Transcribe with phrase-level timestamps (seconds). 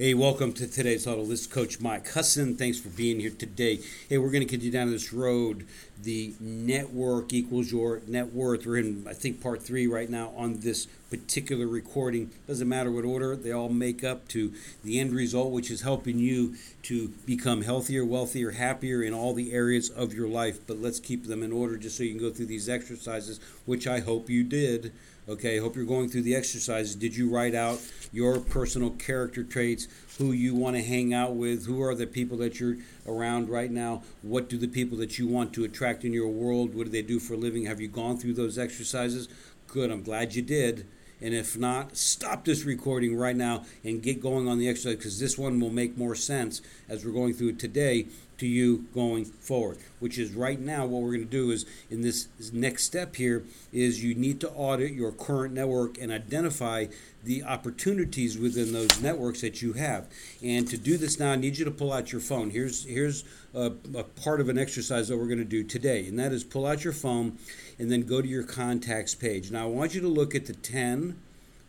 [0.00, 1.06] Hey, welcome to today's.
[1.06, 2.54] This is Coach Mike Husson.
[2.54, 3.80] Thanks for being here today.
[4.08, 5.66] Hey, we're going to continue down this road.
[6.00, 8.64] The network equals your net worth.
[8.64, 12.30] We're in, I think, part three right now on this particular recording.
[12.46, 14.52] Doesn't matter what order, they all make up to
[14.84, 19.52] the end result, which is helping you to become healthier, wealthier, happier in all the
[19.52, 20.66] areas of your life.
[20.66, 23.86] But let's keep them in order just so you can go through these exercises, which
[23.86, 24.92] I hope you did.
[25.28, 26.94] Okay, hope you're going through the exercises.
[26.94, 27.80] Did you write out
[28.12, 32.38] your personal character traits, who you want to hang out with, who are the people
[32.38, 36.14] that you're around right now, what do the people that you want to attract in
[36.14, 37.66] your world, what do they do for a living?
[37.66, 39.28] Have you gone through those exercises?
[39.66, 40.86] Good, I'm glad you did.
[41.20, 45.18] And if not, stop this recording right now and get going on the exercise because
[45.18, 48.06] this one will make more sense as we're going through it today
[48.38, 49.78] to you going forward.
[50.00, 53.44] Which is right now what we're going to do is in this next step here
[53.72, 56.86] is you need to audit your current network and identify
[57.24, 60.06] the opportunities within those networks that you have.
[60.42, 62.50] And to do this now, I need you to pull out your phone.
[62.50, 66.18] Here's here's a, a part of an exercise that we're going to do today, and
[66.18, 67.38] that is pull out your phone
[67.78, 69.50] and then go to your contacts page.
[69.50, 71.16] Now I want you to look at the 10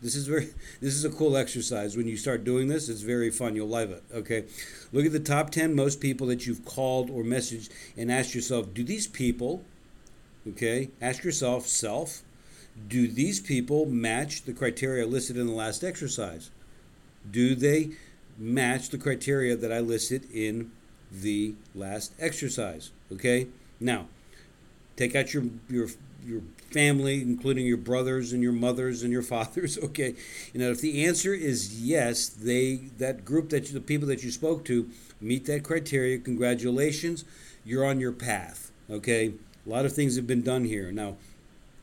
[0.02, 0.48] this is very
[0.80, 1.96] this is a cool exercise.
[1.96, 3.54] When you start doing this, it's very fun.
[3.54, 4.02] You'll love it.
[4.12, 4.44] Okay.
[4.92, 8.72] Look at the top 10 most people that you've called or messaged and ask yourself,
[8.74, 9.62] do these people,
[10.48, 12.22] okay, ask yourself, self,
[12.88, 16.50] do these people match the criteria listed in the last exercise?
[17.30, 17.90] Do they
[18.38, 20.70] match the criteria that I listed in
[21.12, 22.90] the last exercise?
[23.12, 23.48] Okay?
[23.78, 24.06] Now,
[25.00, 25.88] take out your your
[26.22, 29.78] your family, including your brothers and your mothers and your fathers.
[29.78, 30.14] Okay,
[30.52, 34.22] you know if the answer is yes, they that group that you, the people that
[34.22, 36.18] you spoke to meet that criteria.
[36.18, 37.24] Congratulations,
[37.64, 38.70] you're on your path.
[38.90, 39.32] Okay,
[39.66, 40.92] a lot of things have been done here.
[40.92, 41.16] Now,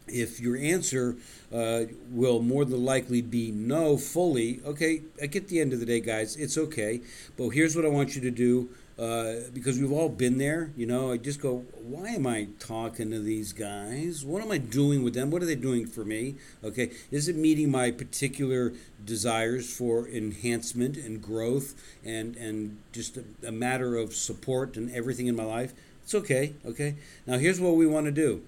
[0.07, 1.15] if your answer
[1.53, 5.85] uh, will more than likely be no fully, okay, I get the end of the
[5.85, 7.01] day, guys, it's okay.
[7.37, 8.69] But here's what I want you to do
[8.99, 10.71] uh, because we've all been there.
[10.75, 14.25] You know, I just go, why am I talking to these guys?
[14.25, 15.29] What am I doing with them?
[15.29, 16.35] What are they doing for me?
[16.63, 18.73] Okay, is it meeting my particular
[19.05, 25.27] desires for enhancement and growth and and just a, a matter of support and everything
[25.27, 25.73] in my life?
[26.07, 26.53] It's okay.
[26.65, 26.95] Okay.
[27.25, 28.41] Now here's what we want to do.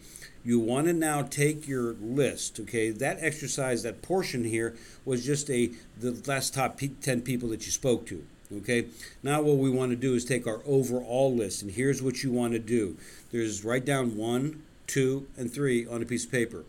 [0.45, 2.57] You want to now take your list.
[2.57, 7.65] Okay, that exercise, that portion here was just a the last top 10 people that
[7.65, 8.23] you spoke to.
[8.59, 8.85] Okay,
[9.23, 12.31] now what we want to do is take our overall list, and here's what you
[12.31, 12.95] want to do.
[13.33, 16.63] There's write down one, two, and three on a piece of paper.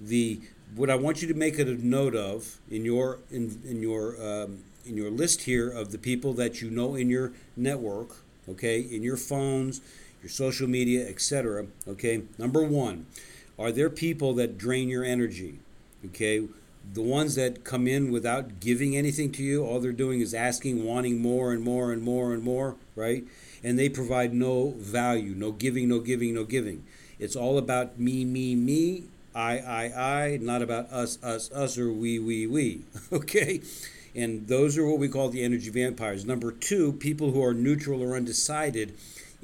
[0.00, 0.40] The
[0.74, 4.60] what I want you to make a note of in your in in your um,
[4.86, 8.16] in your list here of the people that you know in your network,
[8.48, 9.82] okay, in your phones,
[10.24, 11.66] your social media, etc.
[11.86, 13.04] Okay, number one,
[13.58, 15.58] are there people that drain your energy?
[16.06, 16.48] Okay,
[16.94, 20.82] the ones that come in without giving anything to you, all they're doing is asking,
[20.82, 23.24] wanting more and more and more and more, right?
[23.62, 26.84] And they provide no value, no giving, no giving, no giving.
[27.18, 29.84] It's all about me, me, me, I, I,
[30.24, 32.82] I, not about us, us, us, or we, we, we.
[33.12, 33.60] Okay?
[34.14, 36.24] And those are what we call the energy vampires.
[36.24, 38.94] Number two, people who are neutral or undecided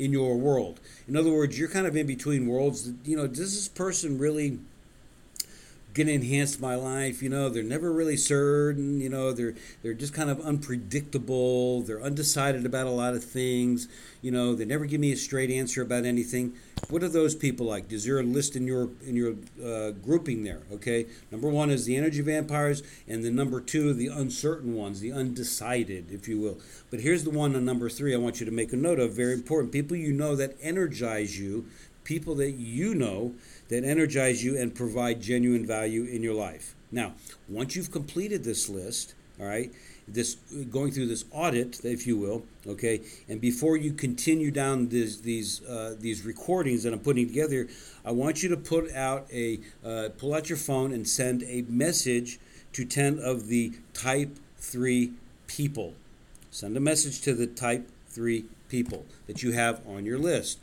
[0.00, 0.80] in your world.
[1.06, 2.90] In other words, you're kind of in between worlds.
[3.04, 4.58] You know, does this person really
[5.94, 7.22] to enhance my life.
[7.22, 9.00] You know, they're never really certain.
[9.00, 11.82] You know, they're they're just kind of unpredictable.
[11.82, 13.88] They're undecided about a lot of things.
[14.22, 16.54] You know, they never give me a straight answer about anything.
[16.88, 17.92] What are those people like?
[17.92, 19.34] Is there a list in your in your
[19.64, 20.62] uh, grouping there?
[20.72, 25.12] Okay, number one is the energy vampires, and the number two the uncertain ones, the
[25.12, 26.58] undecided, if you will.
[26.90, 28.14] But here's the one on number three.
[28.14, 29.12] I want you to make a note of.
[29.12, 29.72] Very important.
[29.72, 31.66] People you know that energize you.
[32.10, 33.34] People that you know
[33.68, 36.74] that energize you and provide genuine value in your life.
[36.90, 37.14] Now,
[37.48, 39.72] once you've completed this list, all right,
[40.08, 40.34] this
[40.72, 45.64] going through this audit, if you will, okay, and before you continue down this, these
[45.68, 47.68] uh, these recordings that I'm putting together,
[48.04, 51.62] I want you to put out a uh, pull out your phone and send a
[51.68, 52.40] message
[52.72, 55.12] to ten of the type three
[55.46, 55.94] people.
[56.50, 60.58] Send a message to the type three people that you have on your list.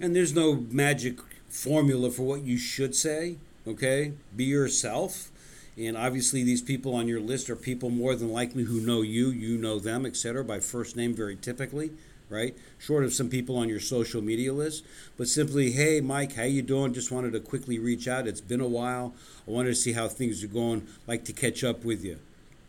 [0.00, 1.18] And there's no magic
[1.48, 3.36] formula for what you should say.
[3.66, 5.30] Okay, be yourself.
[5.76, 9.30] And obviously, these people on your list are people more than likely who know you,
[9.30, 11.90] you know them, etc., by first name, very typically,
[12.28, 12.56] right?
[12.78, 14.84] Short of some people on your social media list,
[15.16, 16.94] but simply, hey, Mike, how you doing?
[16.94, 18.28] Just wanted to quickly reach out.
[18.28, 19.14] It's been a while.
[19.48, 20.86] I wanted to see how things are going.
[21.08, 22.18] Like to catch up with you.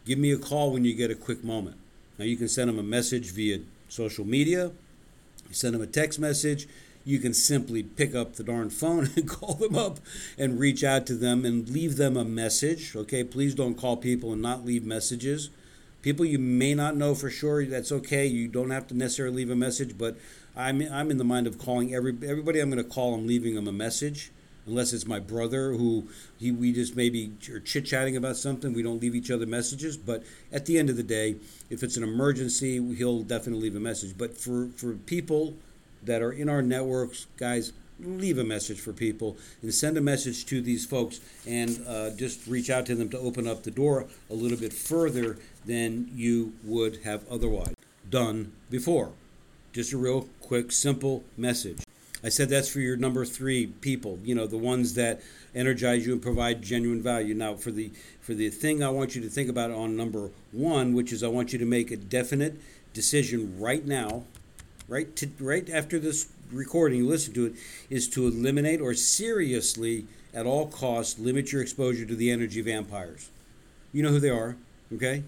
[0.05, 1.77] Give me a call when you get a quick moment.
[2.17, 4.71] Now you can send them a message via social media.
[5.51, 6.67] Send them a text message
[7.05, 9.99] you can simply pick up the darn phone and call them up
[10.37, 12.95] and reach out to them and leave them a message.
[12.95, 15.49] Okay, please don't call people and not leave messages.
[16.01, 18.25] People you may not know for sure, that's okay.
[18.25, 20.17] You don't have to necessarily leave a message, but
[20.55, 23.55] I'm, I'm in the mind of calling every everybody I'm going to call, I'm leaving
[23.55, 24.31] them a message
[24.65, 28.73] unless it's my brother who he we just maybe are chit chatting about something.
[28.73, 31.35] We don't leave each other messages, but at the end of the day,
[31.69, 34.17] if it's an emergency, he'll definitely leave a message.
[34.17, 35.55] But for for people
[36.05, 40.45] that are in our networks, guys, leave a message for people and send a message
[40.45, 44.05] to these folks and uh, just reach out to them to open up the door
[44.29, 47.73] a little bit further than you would have otherwise
[48.09, 49.11] done before.
[49.73, 51.79] Just a real quick, simple message.
[52.23, 55.21] I said that's for your number three people, you know, the ones that
[55.53, 57.35] energize you and provide genuine value.
[57.35, 60.93] Now, for the for the thing I want you to think about on number one,
[60.95, 62.59] which is I want you to make a definite
[62.93, 64.23] decision right now,
[64.87, 67.53] right to, right after this recording, you listen to it,
[67.89, 73.29] is to eliminate or seriously, at all costs, limit your exposure to the energy vampires.
[73.93, 74.57] You know who they are,
[74.93, 75.23] okay?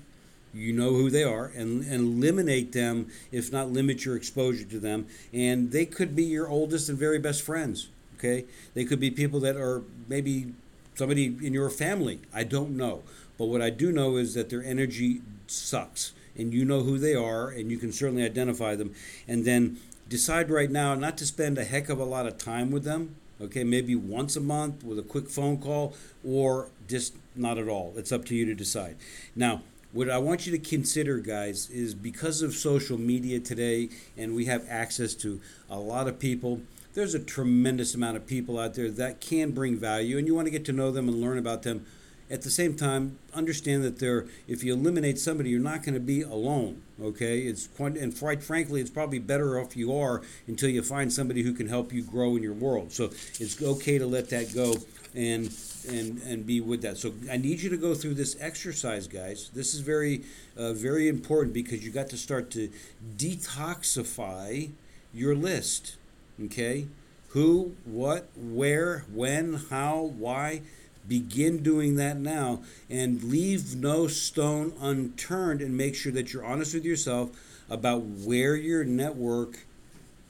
[0.53, 4.79] you know who they are and, and eliminate them if not limit your exposure to
[4.79, 5.05] them.
[5.31, 8.45] And they could be your oldest and very best friends okay?
[8.73, 10.53] They could be people that are maybe
[10.95, 12.19] somebody in your family.
[12.33, 13.03] I don't know.
[13.37, 17.15] But what i do know is that their energy sucks and you know who they
[17.15, 18.93] are and you can certainly identify them.
[19.27, 22.71] And then decide right now not to spend a heck of a lot of time
[22.71, 23.63] with them okay?
[23.63, 25.93] Maybe once a month with a quick phone call
[26.25, 27.93] or just not at all.
[27.95, 28.95] It's up to you to decide.
[29.35, 29.61] Now
[29.93, 34.45] what I want you to consider, guys, is because of social media today and we
[34.45, 35.39] have access to
[35.69, 36.61] a lot of people,
[36.93, 40.47] there's a tremendous amount of people out there that can bring value, and you want
[40.47, 41.85] to get to know them and learn about them.
[42.29, 45.99] At the same time, understand that they're, if you eliminate somebody, you're not going to
[45.99, 46.81] be alone.
[47.01, 51.13] Okay, it's quite, and quite frankly, it's probably better off you are until you find
[51.13, 52.91] somebody who can help you grow in your world.
[52.91, 53.05] So
[53.39, 54.75] it's okay to let that go
[55.15, 55.53] and
[55.89, 56.97] and and be with that.
[56.97, 59.49] So I need you to go through this exercise, guys.
[59.53, 60.23] This is very
[60.57, 62.69] uh, very important because you got to start to
[63.17, 64.69] detoxify
[65.13, 65.95] your list.
[66.43, 66.87] Okay,
[67.29, 70.61] who, what, where, when, how, why.
[71.07, 76.73] Begin doing that now and leave no stone unturned and make sure that you're honest
[76.73, 77.29] with yourself
[77.69, 79.59] about where your network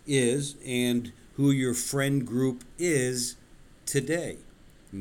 [0.06, 3.36] is and who your friend group is
[3.86, 4.38] today.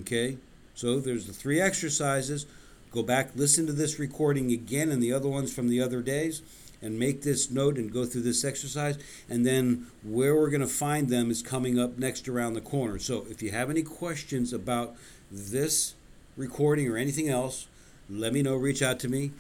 [0.00, 0.38] Okay?
[0.74, 2.46] So there's the three exercises.
[2.92, 6.42] Go back, listen to this recording again and the other ones from the other days,
[6.82, 8.98] and make this note and go through this exercise.
[9.28, 12.98] And then where we're going to find them is coming up next around the corner.
[12.98, 14.94] So if you have any questions about
[15.30, 15.94] this
[16.36, 17.66] recording or anything else,
[18.08, 18.54] let me know.
[18.56, 19.32] Reach out to me.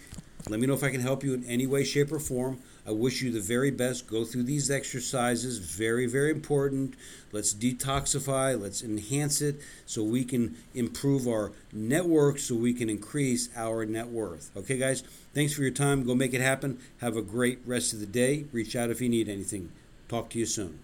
[0.48, 2.60] Let me know if I can help you in any way, shape, or form.
[2.86, 4.06] I wish you the very best.
[4.06, 5.58] Go through these exercises.
[5.58, 6.94] Very, very important.
[7.32, 8.60] Let's detoxify.
[8.60, 14.06] Let's enhance it so we can improve our network so we can increase our net
[14.08, 14.50] worth.
[14.56, 15.02] Okay, guys?
[15.34, 16.04] Thanks for your time.
[16.04, 16.78] Go make it happen.
[17.00, 18.44] Have a great rest of the day.
[18.52, 19.72] Reach out if you need anything.
[20.08, 20.78] Talk to you soon.